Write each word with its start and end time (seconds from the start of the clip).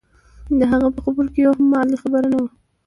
د 0.59 0.61
هغه 0.71 0.87
په 0.95 0.99
خبرو 1.05 1.29
کې 1.33 1.39
یوه 1.45 1.55
هم 1.59 1.69
علمي 1.79 1.97
خبره 2.03 2.27
نه 2.33 2.37
وه. 2.41 2.49